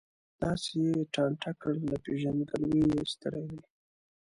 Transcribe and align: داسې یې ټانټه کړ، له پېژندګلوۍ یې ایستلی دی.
داسې 0.41 0.71
یې 0.85 0.95
ټانټه 1.13 1.51
کړ، 1.61 1.73
له 1.89 1.97
پېژندګلوۍ 2.03 2.81
یې 2.87 2.91
ایستلی 3.01 3.43
دی. 3.59 3.67